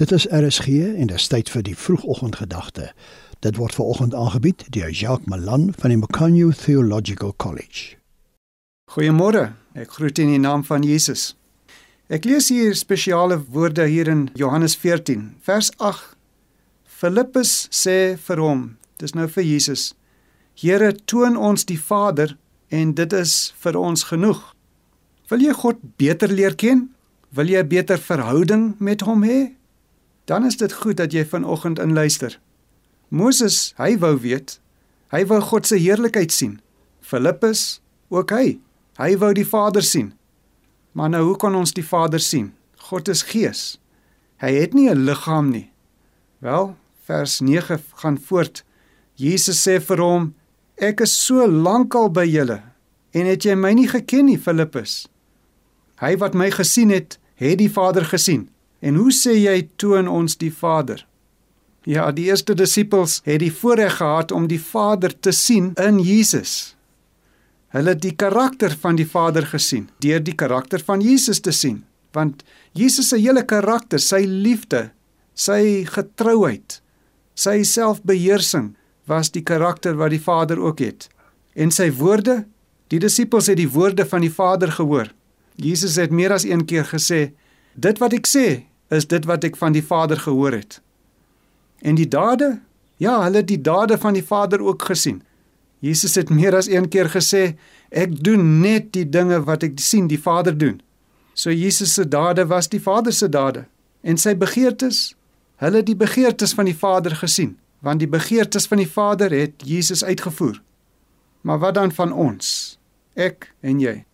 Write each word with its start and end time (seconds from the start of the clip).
Dit 0.00 0.12
is 0.12 0.26
RSG 0.30 0.66
en 0.66 1.06
dit 1.06 1.16
is 1.16 1.26
tyd 1.28 1.50
vir 1.52 1.60
die 1.66 1.74
vroegoggendgedagte. 1.76 2.86
Dit 3.44 3.58
word 3.60 3.74
veraloggend 3.76 4.14
aangebied 4.16 4.62
deur 4.72 4.88
Jacques 4.88 5.28
Malan 5.28 5.74
van 5.76 5.92
die 5.92 5.98
Macanyu 6.00 6.54
Theological 6.56 7.34
College. 7.36 7.98
Goeiemôre. 8.94 9.50
Ek 9.76 9.92
groet 9.98 10.22
in 10.24 10.32
die 10.32 10.40
naam 10.40 10.64
van 10.64 10.88
Jesus. 10.88 11.34
Ek 12.08 12.24
lees 12.24 12.48
hier 12.48 12.72
spesiale 12.80 13.42
woorde 13.52 13.84
hier 13.92 14.08
in 14.08 14.30
Johannes 14.40 14.78
14 14.80 15.34
vers 15.44 15.68
8. 15.76 16.16
Filippus 16.88 17.68
sê 17.68 18.16
vir 18.16 18.40
hom, 18.40 18.64
dis 19.04 19.12
nou 19.12 19.28
vir 19.28 19.44
Jesus: 19.44 19.90
Here, 20.56 20.94
toon 21.04 21.36
ons 21.36 21.68
die 21.68 21.80
Vader 21.92 22.38
en 22.72 22.96
dit 22.96 23.20
is 23.20 23.52
vir 23.60 23.76
ons 23.76 24.08
genoeg. 24.08 24.40
Wil 25.28 25.44
jy 25.50 25.60
God 25.60 25.86
beter 26.00 26.32
leer 26.32 26.56
ken? 26.56 26.88
Wil 27.36 27.52
jy 27.52 27.60
'n 27.60 27.68
beter 27.68 27.98
verhouding 28.00 28.80
met 28.80 29.04
hom 29.04 29.28
hê? 29.28 29.59
Dan 30.30 30.46
is 30.46 30.56
dit 30.56 30.72
goed 30.72 30.96
dat 30.96 31.12
jy 31.12 31.24
vanoggend 31.26 31.80
inluister. 31.82 32.36
Moses, 33.08 33.72
hy 33.82 33.96
wou 33.98 34.14
weet, 34.22 34.60
hy 35.10 35.24
wou 35.26 35.40
God 35.42 35.66
se 35.66 35.74
heerlikheid 35.74 36.30
sien. 36.30 36.60
Filippus, 37.02 37.80
ook 38.14 38.30
hy, 38.30 38.60
hy 39.00 39.16
wou 39.18 39.32
die 39.34 39.46
Vader 39.46 39.82
sien. 39.82 40.12
Maar 40.94 41.10
nou 41.16 41.24
hoe 41.32 41.36
kan 41.42 41.56
ons 41.58 41.74
die 41.74 41.86
Vader 41.86 42.22
sien? 42.22 42.52
God 42.90 43.10
is 43.10 43.24
gees. 43.26 43.80
Hy 44.38 44.52
het 44.54 44.74
nie 44.74 44.86
'n 44.88 45.02
liggaam 45.04 45.50
nie. 45.50 45.72
Wel, 46.38 46.76
vers 47.04 47.40
9 47.40 47.82
gaan 47.94 48.18
voort. 48.18 48.64
Jesus 49.14 49.66
sê 49.66 49.80
vir 49.80 49.98
hom: 49.98 50.34
Ek 50.76 51.00
is 51.00 51.26
so 51.26 51.46
lankal 51.46 52.08
by 52.08 52.24
julle 52.24 52.62
en 53.10 53.26
het 53.26 53.42
jy 53.42 53.54
my 53.54 53.72
nie 53.72 53.88
geken 53.88 54.24
nie, 54.24 54.38
Filippus? 54.38 55.08
Hy 56.00 56.16
wat 56.16 56.34
my 56.34 56.50
gesien 56.50 56.90
het, 56.90 57.18
het 57.34 57.58
die 57.58 57.70
Vader 57.70 58.04
gesien. 58.04 58.48
En 58.80 58.96
hoe 58.96 59.12
sê 59.12 59.36
jy 59.36 59.68
toon 59.76 60.08
ons 60.08 60.36
die 60.40 60.52
Vader? 60.52 61.04
Ja, 61.88 62.10
die 62.12 62.28
eerste 62.28 62.54
disippels 62.56 63.20
het 63.24 63.40
die 63.40 63.52
voorreg 63.52 63.96
gehad 64.00 64.32
om 64.32 64.48
die 64.48 64.60
Vader 64.60 65.12
te 65.20 65.32
sien 65.32 65.72
in 65.80 66.00
Jesus. 66.04 66.74
Hulle 67.72 67.94
het 67.94 68.02
die 68.02 68.16
karakter 68.16 68.74
van 68.82 68.98
die 68.98 69.06
Vader 69.08 69.46
gesien 69.46 69.88
deur 70.02 70.20
die 70.20 70.34
karakter 70.34 70.82
van 70.84 71.00
Jesus 71.00 71.40
te 71.40 71.52
sien, 71.54 71.84
want 72.12 72.42
Jesus 72.74 73.12
se 73.12 73.18
hele 73.20 73.44
karakter, 73.46 74.00
sy 74.02 74.24
liefde, 74.26 74.90
sy 75.34 75.86
getrouheid, 75.88 76.80
sy 77.38 77.60
selfbeheersing 77.64 78.74
was 79.10 79.30
die 79.32 79.44
karakter 79.46 79.96
wat 79.98 80.12
die 80.12 80.22
Vader 80.22 80.60
ook 80.60 80.82
het. 80.82 81.08
En 81.54 81.72
sy 81.74 81.88
woorde, 81.94 82.44
die 82.90 83.00
disippels 83.02 83.48
het 83.50 83.58
die 83.60 83.70
woorde 83.70 84.04
van 84.06 84.24
die 84.24 84.32
Vader 84.32 84.72
gehoor. 84.74 85.12
Jesus 85.56 85.96
het 86.00 86.10
meer 86.10 86.34
as 86.34 86.44
een 86.44 86.64
keer 86.66 86.84
gesê: 86.84 87.32
"Dit 87.74 87.98
wat 87.98 88.12
ek 88.12 88.26
sê, 88.26 88.69
is 88.90 89.06
dit 89.06 89.24
wat 89.24 89.44
ek 89.44 89.56
van 89.56 89.72
die 89.72 89.84
Vader 89.84 90.20
gehoor 90.20 90.52
het." 90.52 90.80
En 91.80 91.94
die 91.94 92.08
dade? 92.08 92.60
Ja, 92.96 93.22
hulle 93.22 93.36
het 93.40 93.48
die 93.48 93.60
dade 93.60 93.98
van 93.98 94.12
die 94.12 94.24
Vader 94.24 94.60
ook 94.60 94.82
gesien. 94.82 95.22
Jesus 95.80 96.14
het 96.14 96.30
meer 96.30 96.54
as 96.56 96.68
een 96.68 96.88
keer 96.88 97.08
gesê: 97.08 97.56
"Ek 97.88 98.24
doen 98.24 98.60
net 98.60 98.92
die 98.92 99.08
dinge 99.08 99.44
wat 99.44 99.62
ek 99.62 99.80
sien 99.80 100.06
die 100.06 100.20
Vader 100.20 100.58
doen." 100.58 100.82
So 101.34 101.50
Jesus 101.50 101.94
se 101.94 102.08
dade 102.08 102.46
was 102.46 102.68
die 102.68 102.80
Vader 102.80 103.12
se 103.12 103.28
dade 103.28 103.64
en 104.00 104.16
sy 104.16 104.34
begeertes, 104.36 105.14
hulle 105.60 105.82
het 105.82 105.88
die 105.88 105.98
begeertes 105.98 106.54
van 106.56 106.68
die 106.68 106.76
Vader 106.76 107.14
gesien, 107.16 107.56
want 107.84 108.00
die 108.00 108.08
begeertes 108.08 108.66
van 108.68 108.80
die 108.80 108.88
Vader 108.88 109.32
het 109.32 109.64
Jesus 109.64 110.04
uitgevoer. 110.04 110.60
Maar 111.40 111.58
wat 111.58 111.74
dan 111.74 111.92
van 111.92 112.12
ons? 112.12 112.78
Ek 113.14 113.50
en 113.60 113.80
jy? 113.80 114.04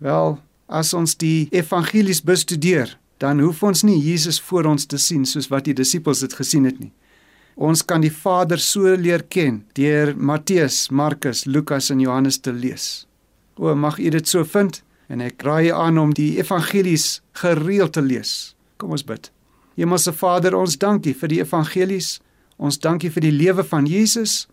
Wel, 0.00 0.38
as 0.68 0.92
ons 0.96 1.16
die 1.20 1.48
evangelies 1.52 2.22
bestudeer, 2.24 2.96
dan 3.20 3.40
hoef 3.44 3.62
ons 3.62 3.82
nie 3.84 3.98
Jesus 4.00 4.40
voor 4.40 4.70
ons 4.70 4.86
te 4.88 4.98
sien 4.98 5.26
soos 5.28 5.50
wat 5.52 5.66
die 5.68 5.76
disippels 5.76 6.22
dit 6.24 6.34
gesien 6.34 6.64
het 6.64 6.78
nie. 6.80 6.92
Ons 7.60 7.82
kan 7.84 8.00
die 8.00 8.12
Vader 8.12 8.60
so 8.62 8.94
leer 8.96 9.26
ken 9.28 9.60
deur 9.76 10.14
Matteus, 10.16 10.88
Markus, 10.88 11.44
Lukas 11.44 11.90
en 11.92 12.00
Johannes 12.00 12.40
te 12.40 12.52
lees. 12.52 13.04
O, 13.60 13.74
mag 13.76 13.98
u 14.00 14.08
dit 14.08 14.28
so 14.28 14.44
vind 14.44 14.80
en 15.12 15.20
ek 15.20 15.42
raai 15.44 15.68
aan 15.74 15.98
om 16.00 16.14
die 16.16 16.38
evangelies 16.40 17.20
gereeld 17.42 17.92
te 17.98 18.02
lees. 18.04 18.54
Kom 18.80 18.94
ons 18.96 19.04
bid. 19.04 19.28
Hemelse 19.76 20.14
Vader, 20.16 20.56
ons 20.56 20.78
dankie 20.80 21.12
vir 21.12 21.32
die 21.32 21.40
evangelies. 21.44 22.20
Ons 22.56 22.80
dankie 22.80 23.10
vir 23.12 23.26
die 23.28 23.34
lewe 23.34 23.64
van 23.64 23.88
Jesus 23.88 24.46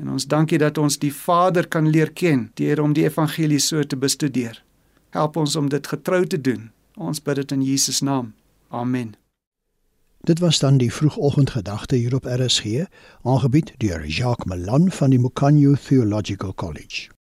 en 0.00 0.10
ons 0.16 0.24
dankie 0.26 0.58
dat 0.58 0.78
ons 0.80 0.96
die 0.98 1.12
Vader 1.12 1.68
kan 1.68 1.90
leer 1.92 2.10
ken 2.16 2.48
deur 2.58 2.80
om 2.82 2.96
die 2.96 3.04
evangelies 3.04 3.68
so 3.68 3.84
te 3.84 3.96
bestudeer. 4.00 4.56
Help 5.14 5.36
ons 5.36 5.56
om 5.56 5.68
dit 5.68 5.86
getrou 5.86 6.24
te 6.24 6.40
doen. 6.40 6.70
Ons 6.94 7.22
bid 7.22 7.36
dit 7.36 7.52
in 7.52 7.62
Jesus 7.62 8.00
naam. 8.00 8.34
Amen. 8.68 9.14
Dit 10.24 10.38
was 10.38 10.58
dan 10.58 10.76
die 10.76 10.92
vroegoggendgedagte 10.92 11.96
hier 11.96 12.14
op 12.14 12.24
RSG, 12.24 12.86
aangebied 13.22 13.74
deur 13.76 14.06
Jacques 14.06 14.46
Malan 14.46 14.90
van 14.90 15.10
die 15.10 15.18
Macanyu 15.18 15.76
Theological 15.76 16.54
College. 16.54 17.13